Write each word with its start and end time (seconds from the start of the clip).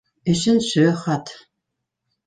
Өсөнсө 0.31 0.87
хат. 1.03 1.25